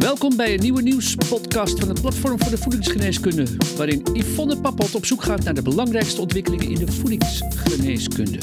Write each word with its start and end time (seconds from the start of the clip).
Welkom 0.00 0.36
bij 0.36 0.54
een 0.54 0.60
nieuwe 0.60 0.82
nieuwspodcast 0.82 1.80
van 1.80 1.88
het 1.88 2.00
Platform 2.00 2.38
voor 2.38 2.50
de 2.50 2.58
Voedingsgeneeskunde, 2.58 3.46
waarin 3.76 4.02
Yvonne 4.12 4.60
Pappot 4.60 4.94
op 4.94 5.04
zoek 5.04 5.22
gaat 5.22 5.44
naar 5.44 5.54
de 5.54 5.62
belangrijkste 5.62 6.20
ontwikkelingen 6.20 6.68
in 6.68 6.74
de 6.74 6.92
voedingsgeneeskunde. 6.92 8.38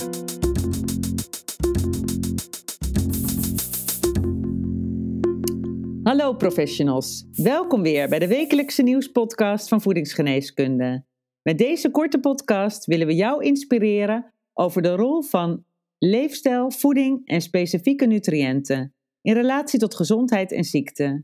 Hallo 6.03 6.33
professionals, 6.33 7.25
welkom 7.31 7.81
weer 7.81 8.09
bij 8.09 8.19
de 8.19 8.27
wekelijkse 8.27 8.83
nieuwspodcast 8.83 9.67
van 9.67 9.81
Voedingsgeneeskunde. 9.81 11.05
Met 11.41 11.57
deze 11.57 11.91
korte 11.91 12.19
podcast 12.19 12.85
willen 12.85 13.07
we 13.07 13.15
jou 13.15 13.43
inspireren 13.43 14.33
over 14.53 14.81
de 14.81 14.95
rol 14.95 15.21
van 15.21 15.63
leefstijl, 15.97 16.71
voeding 16.71 17.27
en 17.27 17.41
specifieke 17.41 18.05
nutriënten 18.05 18.93
in 19.21 19.33
relatie 19.33 19.79
tot 19.79 19.95
gezondheid 19.95 20.51
en 20.51 20.63
ziekte. 20.63 21.23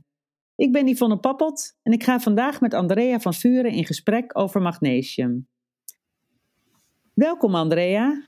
Ik 0.55 0.71
ben 0.71 0.87
Yvonne 0.87 1.17
Pappot 1.17 1.75
en 1.83 1.91
ik 1.91 2.03
ga 2.03 2.19
vandaag 2.19 2.61
met 2.61 2.73
Andrea 2.73 3.19
van 3.19 3.33
Vuren 3.33 3.71
in 3.71 3.85
gesprek 3.85 4.37
over 4.37 4.61
magnesium. 4.61 5.47
Welkom 7.13 7.55
Andrea. 7.55 8.27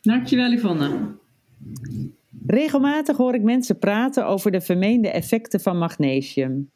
Dankjewel 0.00 0.52
Yvonne. 0.52 1.16
Regelmatig 2.46 3.16
hoor 3.16 3.34
ik 3.34 3.42
mensen 3.42 3.78
praten 3.78 4.26
over 4.26 4.50
de 4.50 4.60
vermeende 4.60 5.10
effecten 5.10 5.60
van 5.60 5.78
magnesium. 5.78 6.70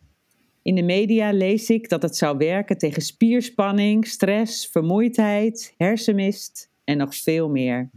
In 0.63 0.75
de 0.75 0.83
media 0.83 1.33
lees 1.33 1.71
ik 1.71 1.89
dat 1.89 2.03
het 2.03 2.17
zou 2.17 2.37
werken 2.37 2.79
tegen 2.79 3.03
spierspanning, 3.03 4.07
stress, 4.07 4.67
vermoeidheid, 4.67 5.75
hersenmist 5.77 6.71
en 6.85 6.97
nog 6.97 7.17
veel 7.17 7.49
meer. 7.49 7.91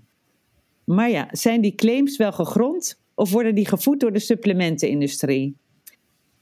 Maar 0.83 1.09
ja, 1.09 1.27
zijn 1.31 1.61
die 1.61 1.75
claims 1.75 2.17
wel 2.17 2.31
gegrond 2.31 3.01
of 3.15 3.31
worden 3.31 3.55
die 3.55 3.67
gevoed 3.67 3.99
door 3.99 4.13
de 4.13 4.19
supplementenindustrie? 4.19 5.59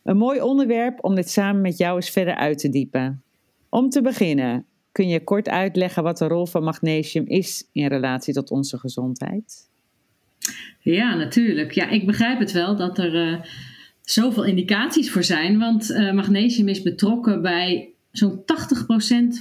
Een 0.03 0.17
mooi 0.17 0.41
onderwerp 0.41 1.03
om 1.03 1.15
dit 1.15 1.29
samen 1.29 1.61
met 1.61 1.77
jou 1.77 1.95
eens 1.95 2.09
verder 2.09 2.35
uit 2.35 2.57
te 2.57 2.69
diepen. 2.69 3.23
Om 3.69 3.89
te 3.89 4.01
beginnen, 4.01 4.65
kun 4.91 5.07
je 5.07 5.23
kort 5.23 5.49
uitleggen 5.49 6.03
wat 6.03 6.17
de 6.17 6.27
rol 6.27 6.45
van 6.45 6.63
magnesium 6.63 7.25
is 7.27 7.67
in 7.71 7.87
relatie 7.87 8.33
tot 8.33 8.51
onze 8.51 8.77
gezondheid? 8.77 9.69
Ja, 10.79 11.15
natuurlijk. 11.15 11.71
Ja, 11.71 11.89
ik 11.89 12.05
begrijp 12.05 12.39
het 12.39 12.51
wel 12.51 12.75
dat 12.75 12.97
er 12.97 13.31
uh, 13.31 13.39
zoveel 14.01 14.43
indicaties 14.43 15.11
voor 15.11 15.23
zijn, 15.23 15.59
want 15.59 15.89
uh, 15.89 16.13
magnesium 16.13 16.67
is 16.67 16.81
betrokken 16.81 17.41
bij 17.41 17.93
zo'n 18.11 18.41
80% 18.41 18.43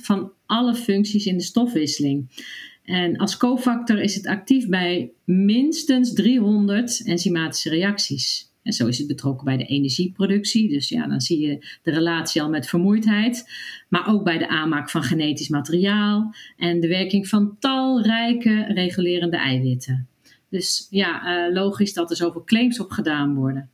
van 0.02 0.32
alle 0.46 0.74
functies 0.74 1.26
in 1.26 1.36
de 1.36 1.42
stofwisseling. 1.42 2.30
En 2.84 3.16
als 3.16 3.36
cofactor 3.36 4.00
is 4.00 4.14
het 4.14 4.26
actief 4.26 4.68
bij 4.68 5.10
minstens 5.24 6.12
300 6.12 7.02
enzymatische 7.04 7.70
reacties. 7.70 8.47
En 8.68 8.74
zo 8.74 8.86
is 8.86 8.98
het 8.98 9.06
betrokken 9.06 9.44
bij 9.44 9.56
de 9.56 9.64
energieproductie. 9.64 10.68
Dus 10.68 10.88
ja, 10.88 11.06
dan 11.06 11.20
zie 11.20 11.40
je 11.40 11.78
de 11.82 11.90
relatie 11.90 12.42
al 12.42 12.48
met 12.48 12.68
vermoeidheid. 12.68 13.50
Maar 13.88 14.08
ook 14.08 14.24
bij 14.24 14.38
de 14.38 14.48
aanmaak 14.48 14.90
van 14.90 15.02
genetisch 15.02 15.48
materiaal 15.48 16.34
en 16.56 16.80
de 16.80 16.88
werking 16.88 17.28
van 17.28 17.56
talrijke 17.58 18.64
regulerende 18.64 19.36
eiwitten. 19.36 20.08
Dus 20.50 20.86
ja, 20.90 21.46
uh, 21.46 21.54
logisch 21.54 21.92
dat 21.92 22.10
er 22.10 22.16
zoveel 22.16 22.44
claims 22.44 22.80
op 22.80 22.90
gedaan 22.90 23.34
worden. 23.34 23.70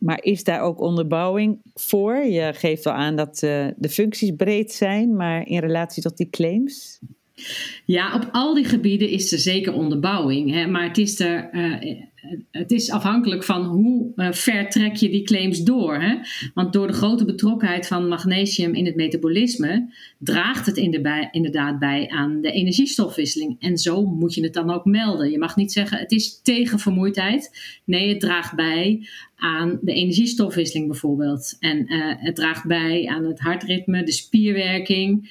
Maar 0.00 0.22
is 0.22 0.44
daar 0.44 0.60
ook 0.60 0.80
onderbouwing 0.80 1.60
voor? 1.74 2.16
Je 2.16 2.52
geeft 2.54 2.84
wel 2.84 2.94
aan 2.94 3.16
dat 3.16 3.42
uh, 3.44 3.66
de 3.76 3.88
functies 3.88 4.32
breed 4.36 4.72
zijn, 4.72 5.16
maar 5.16 5.46
in 5.46 5.60
relatie 5.60 6.02
tot 6.02 6.16
die 6.16 6.30
claims? 6.30 7.00
Ja, 7.84 8.14
op 8.14 8.28
al 8.32 8.54
die 8.54 8.64
gebieden 8.64 9.08
is 9.08 9.32
er 9.32 9.38
zeker 9.38 9.72
onderbouwing. 9.72 10.50
Hè? 10.50 10.66
Maar 10.66 10.88
het 10.88 10.98
is, 10.98 11.20
er, 11.20 11.48
uh, 11.52 12.02
het 12.50 12.70
is 12.70 12.90
afhankelijk 12.90 13.44
van 13.44 13.64
hoe 13.64 14.12
uh, 14.16 14.32
ver 14.32 14.70
trek 14.70 14.96
je 14.96 15.08
die 15.08 15.22
claims 15.22 15.62
door. 15.62 16.00
Hè? 16.00 16.16
Want 16.54 16.72
door 16.72 16.86
de 16.86 16.92
grote 16.92 17.24
betrokkenheid 17.24 17.86
van 17.86 18.08
magnesium 18.08 18.74
in 18.74 18.86
het 18.86 18.96
metabolisme 18.96 19.92
draagt 20.18 20.66
het 20.66 20.76
inderdaad 21.30 21.78
bij 21.78 22.08
aan 22.08 22.40
de 22.40 22.50
energiestofwisseling. 22.50 23.56
En 23.60 23.78
zo 23.78 24.06
moet 24.06 24.34
je 24.34 24.42
het 24.42 24.54
dan 24.54 24.70
ook 24.70 24.84
melden. 24.84 25.30
Je 25.30 25.38
mag 25.38 25.56
niet 25.56 25.72
zeggen 25.72 25.98
het 25.98 26.12
is 26.12 26.40
tegen 26.42 26.78
vermoeidheid. 26.78 27.50
Nee, 27.84 28.08
het 28.08 28.20
draagt 28.20 28.54
bij 28.54 29.08
aan 29.36 29.78
de 29.82 29.92
energiestofwisseling 29.92 30.88
bijvoorbeeld. 30.88 31.56
En 31.60 31.92
uh, 31.92 32.14
het 32.16 32.34
draagt 32.34 32.66
bij 32.66 33.06
aan 33.06 33.24
het 33.24 33.40
hartritme, 33.40 34.02
de 34.02 34.12
spierwerking 34.12 35.30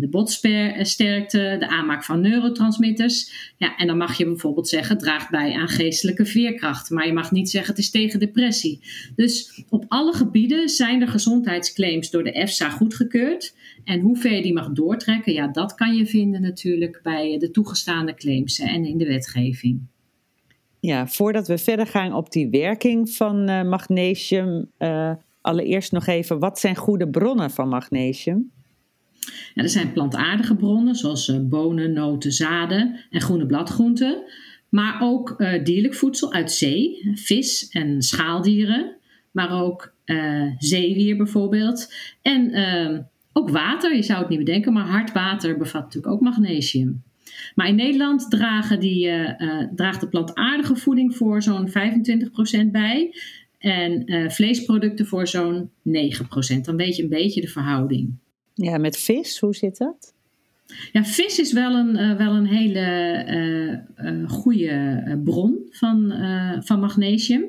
de 0.00 0.08
botsterkte, 0.08 1.56
de 1.58 1.68
aanmaak 1.68 2.04
van 2.04 2.20
neurotransmitters. 2.20 3.32
Ja, 3.56 3.76
en 3.76 3.86
dan 3.86 3.96
mag 3.96 4.18
je 4.18 4.24
bijvoorbeeld 4.24 4.68
zeggen, 4.68 4.98
draagt 4.98 5.30
bij 5.30 5.54
aan 5.54 5.68
geestelijke 5.68 6.26
veerkracht. 6.26 6.90
Maar 6.90 7.06
je 7.06 7.12
mag 7.12 7.30
niet 7.30 7.50
zeggen, 7.50 7.70
het 7.70 7.82
is 7.82 7.90
tegen 7.90 8.20
depressie. 8.20 8.80
Dus 9.16 9.64
op 9.68 9.84
alle 9.88 10.12
gebieden 10.12 10.68
zijn 10.68 11.00
er 11.00 11.08
gezondheidsclaims 11.08 12.10
door 12.10 12.24
de 12.24 12.32
EFSA 12.32 12.70
goedgekeurd. 12.70 13.54
En 13.84 14.00
hoe 14.00 14.16
ver 14.16 14.32
je 14.32 14.42
die 14.42 14.52
mag 14.52 14.70
doortrekken, 14.72 15.32
ja, 15.32 15.48
dat 15.48 15.74
kan 15.74 15.94
je 15.94 16.06
vinden 16.06 16.40
natuurlijk 16.40 17.00
bij 17.02 17.38
de 17.38 17.50
toegestaande 17.50 18.14
claims 18.14 18.58
en 18.58 18.84
in 18.84 18.98
de 18.98 19.06
wetgeving. 19.06 19.80
Ja, 20.80 21.06
voordat 21.06 21.46
we 21.46 21.58
verder 21.58 21.86
gaan 21.86 22.14
op 22.14 22.32
die 22.32 22.50
werking 22.50 23.10
van 23.10 23.50
uh, 23.50 23.62
magnesium, 23.62 24.70
uh, 24.78 25.12
allereerst 25.40 25.92
nog 25.92 26.06
even, 26.06 26.38
wat 26.38 26.58
zijn 26.58 26.76
goede 26.76 27.08
bronnen 27.08 27.50
van 27.50 27.68
magnesium? 27.68 28.50
Er 29.54 29.68
zijn 29.68 29.92
plantaardige 29.92 30.56
bronnen 30.56 30.94
zoals 30.94 31.28
uh, 31.28 31.36
bonen, 31.40 31.92
noten, 31.92 32.32
zaden 32.32 33.00
en 33.10 33.20
groene 33.20 33.46
bladgroenten. 33.46 34.22
Maar 34.68 34.98
ook 35.00 35.34
uh, 35.38 35.64
dierlijk 35.64 35.94
voedsel 35.94 36.32
uit 36.32 36.52
zee, 36.52 37.10
vis 37.14 37.68
en 37.68 38.02
schaaldieren. 38.02 38.96
Maar 39.30 39.62
ook 39.62 39.94
uh, 40.04 40.50
zeewier 40.58 41.16
bijvoorbeeld. 41.16 41.94
En 42.22 42.50
ehm, 42.50 43.00
ook 43.32 43.50
water, 43.50 43.94
je 43.96 44.02
zou 44.02 44.18
het 44.18 44.28
niet 44.28 44.38
bedenken, 44.38 44.72
maar 44.72 44.86
hard 44.86 45.12
water 45.12 45.58
bevat 45.58 45.82
natuurlijk 45.82 46.12
ook 46.12 46.20
magnesium. 46.20 47.02
Maar 47.54 47.68
in 47.68 47.74
Nederland 47.74 48.30
dragen 48.30 48.80
die, 48.80 49.10
draagt 49.74 50.00
de 50.00 50.08
plantaardige 50.08 50.76
voeding 50.76 51.16
voor 51.16 51.42
zo'n 51.42 51.68
25% 51.68 51.72
bij. 52.70 53.14
En 53.58 54.04
vleesproducten 54.30 55.06
voor 55.06 55.28
zo'n 55.28 55.70
9%. 55.70 55.70
Dan 56.62 56.76
weet 56.76 56.96
je 56.96 57.02
een 57.02 57.08
beetje 57.08 57.40
de 57.40 57.48
verhouding. 57.48 58.18
Ja, 58.54 58.78
met 58.78 58.96
vis, 58.96 59.38
hoe 59.38 59.54
zit 59.54 59.76
dat? 59.76 60.14
Ja, 60.92 61.04
vis 61.04 61.38
is 61.38 61.52
wel 61.52 61.74
een, 61.74 61.98
uh, 61.98 62.16
wel 62.16 62.34
een 62.34 62.46
hele 62.46 63.84
uh, 63.96 64.30
goede 64.30 65.20
bron 65.24 65.66
van, 65.70 66.12
van 66.60 66.80
magnesium. 66.80 67.44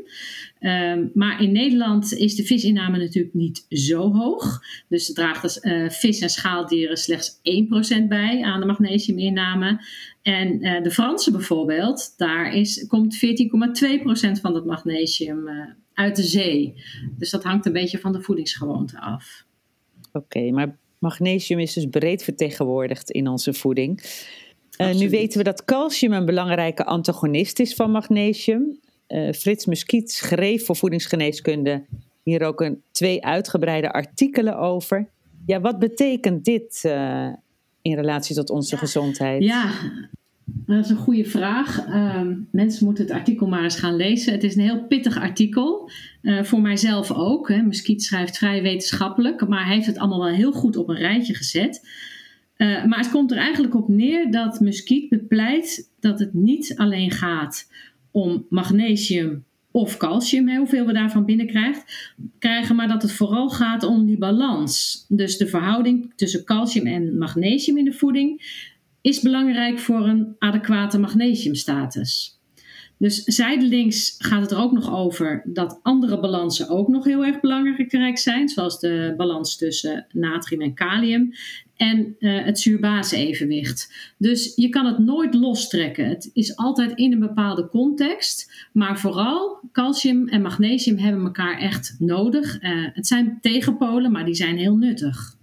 Um, 0.59 1.11
maar 1.13 1.41
in 1.41 1.51
Nederland 1.51 2.13
is 2.13 2.35
de 2.35 2.43
visinname 2.43 2.97
natuurlijk 2.97 3.33
niet 3.33 3.65
zo 3.69 4.13
hoog. 4.13 4.61
Dus 4.87 5.13
draagt 5.13 5.43
als, 5.43 5.59
vis 5.87 6.19
en 6.19 6.29
schaaldieren 6.29 6.97
slechts 6.97 7.39
1% 8.03 8.07
bij 8.07 8.43
aan 8.43 8.59
de 8.59 8.65
magnesiuminname. 8.65 9.85
En 10.21 10.59
de 10.83 10.91
Fransen 10.91 11.31
bijvoorbeeld, 11.31 12.13
daar 12.17 12.53
is, 12.53 12.85
komt 12.87 13.15
14,2% 13.15 14.41
van 14.41 14.55
het 14.55 14.65
magnesium 14.65 15.49
uit 15.93 16.15
de 16.15 16.23
zee. 16.23 16.73
Dus 17.17 17.29
dat 17.29 17.43
hangt 17.43 17.65
een 17.65 17.73
beetje 17.73 17.99
van 17.99 18.11
de 18.11 18.21
voedingsgewoonte 18.21 18.99
af. 18.99 19.45
Oké, 20.11 20.51
maar 20.51 20.77
Magnesium 21.03 21.59
is 21.59 21.73
dus 21.73 21.85
breed 21.85 22.23
vertegenwoordigd 22.23 23.11
in 23.11 23.27
onze 23.27 23.53
voeding. 23.53 24.03
Uh, 24.77 24.93
nu 24.93 25.09
weten 25.09 25.37
we 25.37 25.43
dat 25.43 25.65
calcium 25.65 26.13
een 26.13 26.25
belangrijke 26.25 26.85
antagonist 26.85 27.59
is 27.59 27.73
van 27.73 27.91
magnesium. 27.91 28.79
Uh, 29.07 29.31
Frits 29.31 29.65
Muskiet 29.65 30.11
schreef 30.11 30.65
voor 30.65 30.75
voedingsgeneeskunde 30.75 31.85
hier 32.23 32.41
ook 32.41 32.61
een, 32.61 32.81
twee 32.91 33.25
uitgebreide 33.25 33.91
artikelen 33.91 34.57
over. 34.57 35.07
Ja, 35.45 35.61
wat 35.61 35.79
betekent 35.79 36.45
dit 36.45 36.83
uh, 36.85 37.27
in 37.81 37.95
relatie 37.95 38.35
tot 38.35 38.49
onze 38.49 38.77
gezondheid? 38.77 39.43
Ja, 39.43 39.71
dat 40.45 40.85
is 40.85 40.89
een 40.89 40.97
goede 40.97 41.25
vraag. 41.25 41.87
Uh, 41.87 42.21
mensen 42.51 42.85
moeten 42.85 43.03
het 43.03 43.13
artikel 43.13 43.47
maar 43.47 43.63
eens 43.63 43.79
gaan 43.79 43.95
lezen. 43.95 44.33
Het 44.33 44.43
is 44.43 44.55
een 44.55 44.61
heel 44.61 44.83
pittig 44.87 45.17
artikel. 45.17 45.89
Uh, 46.23 46.43
voor 46.43 46.61
mijzelf 46.61 47.11
ook. 47.11 47.49
Hè. 47.49 47.61
Muskiet 47.61 48.03
schrijft 48.03 48.37
vrij 48.37 48.61
wetenschappelijk, 48.61 49.47
maar 49.47 49.65
hij 49.65 49.75
heeft 49.75 49.85
het 49.87 49.97
allemaal 49.97 50.23
wel 50.23 50.33
heel 50.33 50.51
goed 50.51 50.77
op 50.77 50.89
een 50.89 50.97
rijtje 50.97 51.35
gezet. 51.35 51.87
Uh, 52.57 52.85
maar 52.85 52.99
het 52.99 53.11
komt 53.11 53.31
er 53.31 53.37
eigenlijk 53.37 53.75
op 53.75 53.87
neer 53.87 54.31
dat 54.31 54.59
Muskiet 54.59 55.09
bepleit 55.09 55.91
dat 55.99 56.19
het 56.19 56.33
niet 56.33 56.73
alleen 56.75 57.11
gaat 57.11 57.71
om 58.11 58.45
magnesium 58.49 59.43
of 59.71 59.97
calcium, 59.97 60.57
hoeveel 60.57 60.85
we 60.85 60.93
daarvan 60.93 61.25
binnenkrijgen, 61.25 62.75
maar 62.75 62.87
dat 62.87 63.01
het 63.01 63.11
vooral 63.11 63.49
gaat 63.49 63.83
om 63.83 64.05
die 64.05 64.17
balans. 64.17 65.05
Dus 65.09 65.37
de 65.37 65.47
verhouding 65.47 66.13
tussen 66.15 66.43
calcium 66.43 66.87
en 66.87 67.17
magnesium 67.17 67.77
in 67.77 67.85
de 67.85 67.93
voeding 67.93 68.41
is 69.01 69.21
belangrijk 69.21 69.79
voor 69.79 70.07
een 70.07 70.35
adequate 70.39 70.99
magnesiumstatus. 70.99 72.41
Dus 73.03 73.23
zijdelings 73.23 74.15
gaat 74.17 74.41
het 74.41 74.51
er 74.51 74.57
ook 74.57 74.71
nog 74.71 74.93
over 74.93 75.41
dat 75.45 75.79
andere 75.81 76.19
balansen 76.19 76.69
ook 76.69 76.87
nog 76.87 77.05
heel 77.05 77.25
erg 77.25 77.39
belangrijk 77.39 78.17
zijn, 78.17 78.49
zoals 78.49 78.79
de 78.79 79.13
balans 79.17 79.57
tussen 79.57 80.05
natrium 80.11 80.61
en 80.61 80.73
kalium 80.73 81.33
en 81.75 82.15
uh, 82.19 82.43
het 82.45 82.59
zuur-base-evenwicht. 82.59 83.93
Dus 84.17 84.55
je 84.55 84.69
kan 84.69 84.85
het 84.85 84.97
nooit 84.97 85.33
lostrekken. 85.33 86.07
Het 86.07 86.29
is 86.33 86.55
altijd 86.55 86.91
in 86.95 87.11
een 87.11 87.19
bepaalde 87.19 87.67
context, 87.69 88.67
maar 88.73 88.99
vooral 88.99 89.59
calcium 89.71 90.27
en 90.27 90.41
magnesium 90.41 90.97
hebben 90.97 91.23
elkaar 91.23 91.59
echt 91.59 91.95
nodig. 91.99 92.61
Uh, 92.61 92.87
het 92.93 93.07
zijn 93.07 93.37
tegenpolen, 93.41 94.11
maar 94.11 94.25
die 94.25 94.35
zijn 94.35 94.57
heel 94.57 94.75
nuttig. 94.75 95.35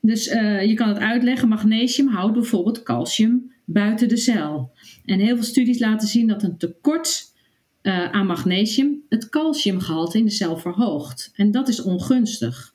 Dus 0.00 0.26
uh, 0.26 0.64
je 0.64 0.74
kan 0.74 0.88
het 0.88 0.98
uitleggen, 0.98 1.48
magnesium 1.48 2.08
houdt 2.08 2.34
bijvoorbeeld 2.34 2.82
calcium 2.82 3.54
buiten 3.66 4.08
de 4.08 4.16
cel. 4.16 4.72
En 5.04 5.18
heel 5.18 5.34
veel 5.34 5.44
studies 5.44 5.78
laten 5.78 6.08
zien 6.08 6.26
dat 6.26 6.42
een 6.42 6.56
tekort 6.56 7.34
uh, 7.82 8.10
aan 8.10 8.26
magnesium 8.26 9.02
het 9.08 9.28
calciumgehalte 9.28 10.18
in 10.18 10.24
de 10.24 10.30
cel 10.30 10.56
verhoogt. 10.56 11.32
En 11.34 11.50
dat 11.50 11.68
is 11.68 11.82
ongunstig. 11.82 12.74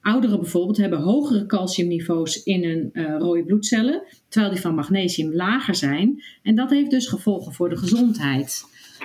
Ouderen 0.00 0.40
bijvoorbeeld 0.40 0.76
hebben 0.76 1.00
hogere 1.00 1.46
calciumniveaus 1.46 2.42
in 2.42 2.64
hun 2.64 2.90
uh, 2.92 3.18
rode 3.18 3.44
bloedcellen, 3.44 4.02
terwijl 4.28 4.52
die 4.52 4.62
van 4.62 4.74
magnesium 4.74 5.34
lager 5.34 5.74
zijn. 5.74 6.22
En 6.42 6.54
dat 6.54 6.70
heeft 6.70 6.90
dus 6.90 7.06
gevolgen 7.06 7.52
voor 7.52 7.68
de 7.68 7.76
gezondheid. 7.76 8.64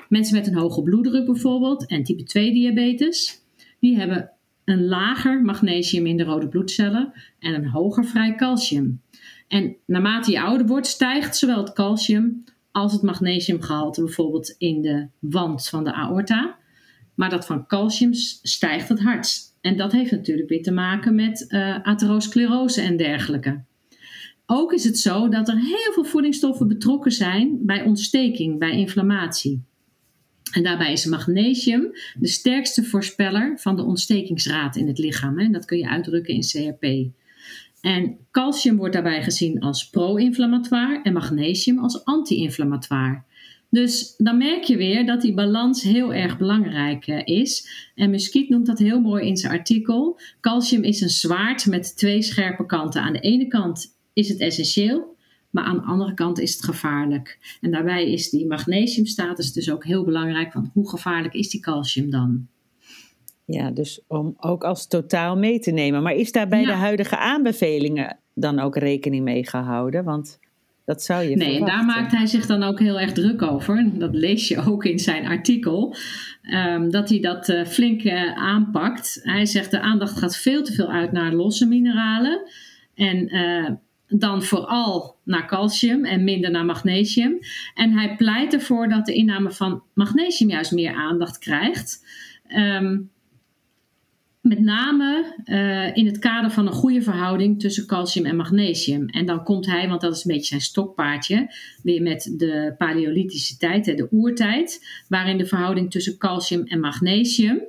Mensen 0.10 0.36
met 0.36 0.48
een 0.48 0.58
hoge 0.58 0.84
bloeddruk 0.84 1.26
bijvoorbeeld 1.26 1.86
en 1.86 2.04
type 2.04 2.24
2 2.24 2.54
diabetes, 2.54 3.42
die 3.80 3.98
hebben 3.98 4.32
een 4.68 4.86
lager 4.86 5.42
magnesium 5.42 6.06
in 6.06 6.18
de 6.18 6.24
rode 6.24 6.48
bloedcellen 6.48 7.14
en 7.40 7.54
een 7.54 7.68
hoger 7.68 8.06
vrij 8.06 8.36
calcium. 8.36 9.02
En 9.48 9.76
naarmate 9.86 10.32
je 10.32 10.42
ouder 10.42 10.68
wordt, 10.68 10.88
stijgt 10.88 11.38
zowel 11.38 11.58
het 11.58 11.74
calcium 11.74 12.44
als 12.72 12.94
het 12.94 13.02
magnesiumgehalte 13.02 14.04
bijvoorbeeld 14.04 14.56
in 14.58 14.82
de 14.82 15.08
wand 15.20 15.68
van 15.68 15.84
de 15.84 15.94
aorta. 15.94 16.58
Maar 17.16 17.30
dat 17.30 17.46
van 17.46 17.68
calcium 17.68 18.14
stijgt 18.42 18.90
het 18.90 19.02
hardst. 19.02 19.56
En 19.62 19.78
dat 19.78 19.92
heeft 19.92 20.12
natuurlijk 20.12 20.50
weer 20.50 20.64
te 20.64 20.72
maken 20.72 21.16
met 21.16 21.46
uh, 21.50 21.84
atherosclerose 21.84 22.82
en 22.82 22.98
dergelijke. 22.98 23.62
Ook 24.46 24.74
is 24.74 24.84
het 24.84 24.98
zo 25.00 25.30
dat 25.30 25.48
er 25.48 25.58
heel 25.58 25.94
veel 25.94 26.06
voedingsstoffen 26.06 26.68
betrokken 26.68 27.12
zijn 27.12 27.58
bij 27.62 27.84
ontsteking, 27.84 28.60
bij 28.60 28.72
inflammatie. 28.72 29.64
En 30.58 30.64
daarbij 30.64 30.92
is 30.92 31.06
magnesium 31.06 31.92
de 32.20 32.28
sterkste 32.28 32.84
voorspeller 32.84 33.60
van 33.60 33.76
de 33.76 33.84
ontstekingsraad 33.84 34.76
in 34.76 34.88
het 34.88 34.98
lichaam. 34.98 35.40
En 35.40 35.52
dat 35.52 35.66
kun 35.66 35.78
je 35.78 35.90
uitdrukken 35.90 36.34
in 36.34 36.42
CRP. 36.42 37.12
En 37.82 38.18
calcium 38.32 38.78
wordt 38.78 38.94
daarbij 38.94 39.24
gezien 39.24 39.60
als 39.60 39.90
pro-inflammatoire 39.90 41.02
en 41.04 41.14
magnesium 41.14 41.80
als 41.80 42.06
anti-inflammatoire. 42.06 43.22
Dus 43.70 44.14
dan 44.18 44.38
merk 44.38 44.64
je 44.64 44.78
weer 44.78 45.06
dat 45.06 45.22
die 45.22 45.34
balans 45.34 45.84
heel 45.84 46.14
erg 46.14 46.38
belangrijk 46.38 47.08
eh, 47.08 47.22
is. 47.40 47.70
En 47.96 48.10
Muskiet 48.10 48.50
noemt 48.50 48.66
dat 48.66 48.80
heel 48.80 49.00
mooi 49.00 49.28
in 49.28 49.38
zijn 49.38 49.54
artikel. 49.54 50.20
Calcium 50.42 50.84
is 50.84 51.02
een 51.02 51.10
zwaard 51.10 51.66
met 51.66 51.98
twee 51.98 52.22
scherpe 52.22 52.66
kanten. 52.66 53.02
Aan 53.02 53.14
de 53.14 53.20
ene 53.20 53.48
kant 53.48 53.98
is 54.14 54.30
het 54.30 54.40
essentieel, 54.40 55.17
maar 55.50 55.64
aan 55.64 55.76
de 55.76 55.84
andere 55.84 56.14
kant 56.14 56.40
is 56.40 56.54
het 56.54 56.64
gevaarlijk. 56.64 57.58
En 57.62 57.72
daarbij 57.72 58.12
is 58.12 58.30
die 58.30 58.48
magnesiumstatus 58.48 59.54
dus 59.54 59.72
ook 59.72 59.86
heel 59.86 60.04
belangrijk. 60.04 60.54
Want 60.54 60.70
hoe 60.74 60.90
gevaarlijk 60.90 61.34
is 61.34 61.50
die 61.50 61.62
calcium 61.62 62.10
dan? 62.10 62.48
Ja, 63.46 63.72
dus 63.72 64.02
om 64.08 64.36
ook 64.40 64.64
als 64.64 64.88
totaal 64.88 65.38
mee 65.38 65.60
te 65.60 65.72
nemen. 65.72 66.04
Maar 66.04 66.14
is 66.14 66.32
daar 66.32 66.48
bij 66.48 66.66
de 66.66 66.72
huidige 66.72 67.18
aanbevelingen 67.18 68.18
dan 68.34 68.60
ook 68.60 68.76
rekening 68.76 69.24
mee 69.24 69.48
gehouden? 69.48 70.04
Want 70.04 70.40
dat 70.86 71.04
zou 71.04 71.24
je 71.24 71.36
Nee, 71.36 71.60
en 71.60 71.66
daar 71.66 71.86
maakt 71.86 72.12
hij 72.12 72.26
zich 72.26 72.46
dan 72.46 72.64
ook 72.64 72.80
heel 72.80 73.00
erg 73.00 73.12
druk 73.12 73.42
over. 73.42 73.92
Dat 73.94 74.16
lees 74.16 74.48
je 74.48 74.66
ook 74.68 74.86
in 74.86 75.00
zijn 75.00 75.26
artikel. 75.26 75.96
Um, 76.42 76.92
dat 76.92 77.10
hij 77.10 77.20
dat 77.20 77.50
uh, 77.50 77.66
flink 77.66 78.04
uh, 78.04 78.38
aanpakt. 78.38 79.20
Hij 79.24 79.46
zegt 79.46 79.72
de 79.72 79.80
aandacht 79.80 80.18
gaat 80.18 80.38
veel 80.38 80.64
te 80.64 80.74
veel 80.74 80.92
uit 80.92 81.12
naar 81.12 81.34
losse 81.34 81.68
mineralen. 81.68 82.42
En 82.96 83.36
uh, 83.36 83.70
dan 84.08 84.44
vooral 84.44 85.16
naar 85.24 85.48
calcium 85.48 86.06
en 86.06 86.24
minder 86.24 86.52
naar 86.52 86.66
magnesium. 86.66 87.40
En 87.74 87.92
hij 87.92 88.16
pleit 88.16 88.54
ervoor 88.54 88.90
dat 88.90 89.06
de 89.06 89.14
inname 89.14 89.52
van 89.52 89.84
magnesium 89.94 90.50
juist 90.50 90.72
meer 90.72 90.94
aandacht 90.94 91.38
krijgt. 91.38 92.06
Um, 92.58 93.10
met 94.42 94.60
name 94.60 95.36
uh, 95.46 95.96
in 95.96 96.06
het 96.06 96.20
kader 96.20 96.52
van 96.52 96.68
een 96.68 96.74
goede 96.74 97.02
verhouding 97.02 97.60
tussen 97.60 97.88
calcium 97.88 98.26
en 98.26 98.36
magnesium. 98.36 99.08
En 99.10 99.26
dan 99.26 99.44
komt 99.44 99.66
hij, 99.66 99.88
want 99.90 100.02
dat 100.02 100.16
is 100.16 100.26
een 100.26 100.32
beetje 100.32 100.48
zijn 100.48 100.62
stokpaardje, 100.62 101.54
weer 101.84 102.02
met 102.02 102.34
de 102.38 102.76
paleolithische 102.78 103.58
tijd, 103.58 103.86
de 103.86 104.08
oertijd, 104.12 104.88
waarin 105.08 105.38
de 105.38 105.46
verhouding 105.46 105.92
tussen 105.92 106.18
calcium 106.18 106.64
en 106.66 106.80
magnesium 106.80 107.62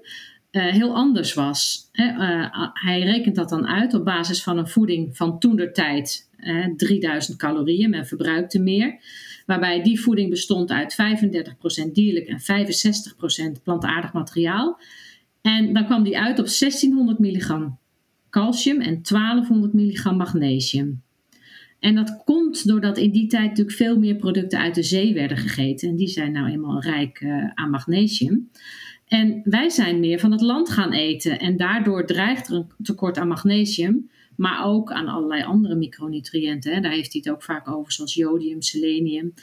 uh, 0.50 0.66
heel 0.66 0.94
anders 0.94 1.34
was. 1.34 1.88
Uh, 1.92 2.66
hij 2.72 3.00
rekent 3.00 3.36
dat 3.36 3.48
dan 3.48 3.66
uit 3.66 3.94
op 3.94 4.04
basis 4.04 4.42
van 4.42 4.58
een 4.58 4.68
voeding 4.68 5.16
van 5.16 5.38
toen 5.38 5.56
der 5.56 5.72
tijd 5.72 6.28
3000 6.76 7.38
calorieën, 7.38 7.90
men 7.90 8.06
verbruikte 8.06 8.58
meer. 8.58 9.00
Waarbij 9.46 9.82
die 9.82 10.00
voeding 10.00 10.30
bestond 10.30 10.70
uit 10.70 10.96
35% 11.88 11.92
dierlijk 11.92 12.26
en 12.26 12.40
65% 13.58 13.62
plantaardig 13.62 14.12
materiaal. 14.12 14.80
En 15.40 15.72
dan 15.72 15.84
kwam 15.84 16.02
die 16.02 16.18
uit 16.18 16.38
op 16.38 16.46
1600 16.58 17.18
milligram 17.18 17.78
calcium 18.30 18.80
en 18.80 19.02
1200 19.02 19.72
milligram 19.72 20.16
magnesium. 20.16 21.02
En 21.78 21.94
dat 21.94 22.22
komt 22.24 22.66
doordat 22.66 22.98
in 22.98 23.10
die 23.10 23.26
tijd 23.26 23.48
natuurlijk 23.48 23.76
veel 23.76 23.98
meer 23.98 24.16
producten 24.16 24.58
uit 24.58 24.74
de 24.74 24.82
zee 24.82 25.14
werden 25.14 25.36
gegeten. 25.36 25.88
En 25.88 25.96
die 25.96 26.08
zijn 26.08 26.32
nou 26.32 26.50
eenmaal 26.50 26.80
rijk 26.80 27.20
uh, 27.20 27.50
aan 27.54 27.70
magnesium. 27.70 28.50
En 29.06 29.40
wij 29.44 29.68
zijn 29.68 30.00
meer 30.00 30.18
van 30.18 30.32
het 30.32 30.40
land 30.40 30.70
gaan 30.70 30.92
eten. 30.92 31.38
En 31.38 31.56
daardoor 31.56 32.06
dreigt 32.06 32.48
er 32.48 32.54
een 32.54 32.66
tekort 32.82 33.18
aan 33.18 33.28
magnesium. 33.28 34.10
Maar 34.36 34.64
ook 34.64 34.92
aan 34.92 35.08
allerlei 35.08 35.42
andere 35.42 35.74
micronutriënten. 35.74 36.74
Hè. 36.74 36.80
Daar 36.80 36.92
heeft 36.92 37.12
hij 37.12 37.22
het 37.24 37.34
ook 37.34 37.42
vaak 37.42 37.68
over, 37.68 37.92
zoals 37.92 38.14
jodium, 38.14 38.62
selenium, 38.62 39.34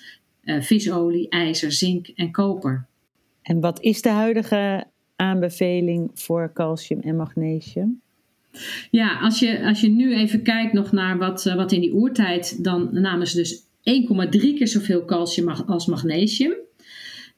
uh, 0.43 0.61
visolie, 0.61 1.29
ijzer, 1.29 1.71
zink 1.71 2.07
en 2.07 2.31
koper. 2.31 2.87
En 3.41 3.59
wat 3.59 3.81
is 3.81 4.01
de 4.01 4.09
huidige 4.09 4.85
aanbeveling 5.15 6.11
voor 6.13 6.51
calcium 6.53 6.99
en 6.99 7.15
magnesium? 7.15 8.01
Ja, 8.91 9.19
als 9.19 9.39
je, 9.39 9.63
als 9.63 9.81
je 9.81 9.89
nu 9.89 10.15
even 10.15 10.41
kijkt 10.41 10.73
nog 10.73 10.91
naar 10.91 11.17
wat, 11.17 11.45
uh, 11.45 11.55
wat 11.55 11.71
in 11.71 11.81
die 11.81 11.93
oertijd, 11.93 12.63
dan 12.63 12.89
namen 12.91 13.27
ze 13.27 13.35
dus 13.37 13.63
1,3 13.63 14.39
keer 14.39 14.67
zoveel 14.67 15.05
calcium 15.05 15.49
als 15.49 15.85
magnesium. 15.85 16.53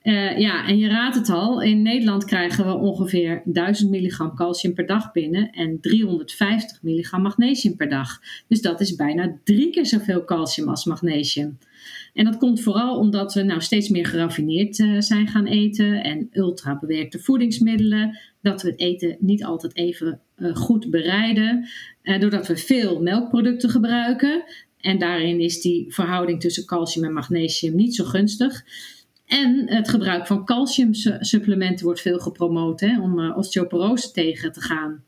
Uh, 0.03 0.37
ja, 0.37 0.67
en 0.67 0.77
je 0.77 0.87
raadt 0.87 1.15
het 1.15 1.29
al, 1.29 1.61
in 1.61 1.81
Nederland 1.81 2.25
krijgen 2.25 2.65
we 2.65 2.73
ongeveer 2.73 3.41
1000 3.45 3.89
milligram 3.89 4.35
calcium 4.35 4.73
per 4.73 4.85
dag 4.85 5.11
binnen 5.11 5.49
en 5.49 5.79
350 5.81 6.83
milligram 6.83 7.21
magnesium 7.21 7.75
per 7.75 7.89
dag. 7.89 8.19
Dus 8.47 8.61
dat 8.61 8.79
is 8.79 8.95
bijna 8.95 9.39
drie 9.43 9.69
keer 9.69 9.85
zoveel 9.85 10.23
calcium 10.23 10.69
als 10.69 10.85
magnesium. 10.85 11.57
En 12.17 12.25
dat 12.25 12.37
komt 12.37 12.61
vooral 12.61 12.97
omdat 12.97 13.33
we 13.33 13.43
nou 13.43 13.61
steeds 13.61 13.89
meer 13.89 14.05
geraffineerd 14.05 14.80
uh, 14.80 15.01
zijn 15.01 15.27
gaan 15.27 15.45
eten 15.45 16.03
en 16.03 16.30
ultra 16.31 16.80
bewerkte 16.80 17.19
voedingsmiddelen. 17.19 18.19
Dat 18.42 18.61
we 18.61 18.69
het 18.69 18.80
eten 18.80 19.18
niet 19.19 19.44
altijd 19.44 19.75
even 19.75 20.21
uh, 20.37 20.56
goed 20.56 20.89
bereiden. 20.89 21.68
Uh, 22.03 22.19
doordat 22.19 22.47
we 22.47 22.57
veel 22.57 23.01
melkproducten 23.01 23.69
gebruiken. 23.69 24.44
En 24.80 24.97
daarin 24.97 25.39
is 25.39 25.61
die 25.61 25.94
verhouding 25.94 26.42
tussen 26.42 26.65
calcium 26.65 27.06
en 27.06 27.13
magnesium 27.13 27.75
niet 27.75 27.95
zo 27.95 28.03
gunstig. 28.03 28.65
En 29.25 29.69
het 29.69 29.89
gebruik 29.89 30.27
van 30.27 30.45
calciumsupplementen 30.45 31.85
wordt 31.85 32.01
veel 32.01 32.19
gepromoot 32.19 32.80
hè, 32.80 33.01
om 33.01 33.31
osteoporose 33.31 34.11
tegen 34.11 34.51
te 34.51 34.61
gaan. 34.61 35.03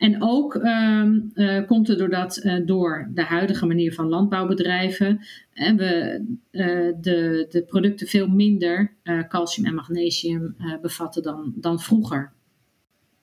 En 0.00 0.16
ook 0.18 0.54
um, 0.54 1.30
uh, 1.34 1.66
komt 1.66 1.88
het 1.88 1.98
doordat 1.98 2.40
uh, 2.44 2.66
door 2.66 3.10
de 3.14 3.22
huidige 3.22 3.66
manier 3.66 3.94
van 3.94 4.08
landbouwbedrijven 4.08 5.20
en 5.52 5.76
we 5.76 6.24
uh, 6.50 6.92
de, 7.00 7.46
de 7.50 7.62
producten 7.62 8.06
veel 8.06 8.28
minder 8.28 8.92
calcium 9.28 9.66
en 9.66 9.74
magnesium 9.74 10.56
bevatten 10.82 11.22
dan, 11.22 11.52
dan 11.56 11.80
vroeger. 11.80 12.32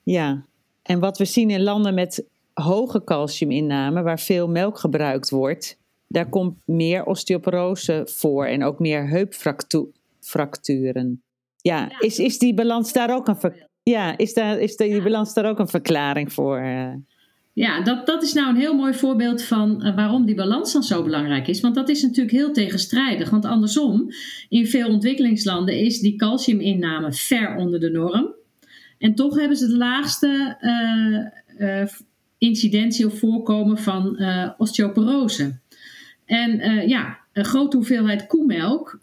Ja, 0.03 0.43
en 0.81 0.99
wat 0.99 1.17
we 1.17 1.25
zien 1.25 1.49
in 1.49 1.63
landen 1.63 1.93
met 1.93 2.25
hoge 2.53 3.03
calciuminname, 3.03 4.01
waar 4.01 4.19
veel 4.19 4.47
melk 4.47 4.79
gebruikt 4.79 5.29
wordt, 5.29 5.77
daar 6.07 6.29
komt 6.29 6.57
meer 6.65 7.05
osteoporose 7.05 8.07
voor 8.11 8.45
en 8.45 8.63
ook 8.63 8.79
meer 8.79 9.09
heupfracturen. 9.09 11.21
Ja, 11.61 11.99
is, 11.99 12.19
is 12.19 12.39
die 12.39 12.53
balans 12.53 12.93
daar 12.93 13.15
ook 13.15 13.27
een 13.27 13.37
ja, 13.89 14.17
is, 14.17 14.33
daar, 14.33 14.59
is 14.59 14.75
die 14.75 15.01
balans 15.01 15.33
daar 15.33 15.45
ook 15.45 15.59
een 15.59 15.67
verklaring 15.67 16.33
voor? 16.33 16.57
Eh? 16.57 16.93
Ja, 17.53 17.81
dat, 17.81 18.05
dat 18.05 18.23
is 18.23 18.33
nou 18.33 18.49
een 18.49 18.59
heel 18.59 18.75
mooi 18.75 18.93
voorbeeld 18.93 19.43
van 19.43 19.85
uh, 19.85 19.95
waarom 19.95 20.25
die 20.25 20.35
balans 20.35 20.73
dan 20.73 20.83
zo 20.83 21.03
belangrijk 21.03 21.47
is. 21.47 21.61
Want 21.61 21.75
dat 21.75 21.89
is 21.89 22.01
natuurlijk 22.01 22.35
heel 22.35 22.53
tegenstrijdig. 22.53 23.29
Want 23.29 23.45
andersom, 23.45 24.09
in 24.49 24.67
veel 24.67 24.89
ontwikkelingslanden 24.89 25.79
is 25.79 25.99
die 25.99 26.15
calciuminname 26.15 27.13
ver 27.13 27.55
onder 27.55 27.79
de 27.79 27.89
norm. 27.89 28.33
En 28.97 29.15
toch 29.15 29.39
hebben 29.39 29.57
ze 29.57 29.67
de 29.67 29.77
laagste 29.77 30.57
uh, 30.61 31.69
uh, 31.69 31.87
incidentie 32.37 33.05
of 33.05 33.19
voorkomen 33.19 33.77
van 33.77 34.19
osteoporose. 34.57 35.59
En 36.25 36.87
ja, 36.87 37.19
een 37.33 37.45
grote 37.45 37.77
hoeveelheid 37.77 38.27
koemelk 38.27 38.99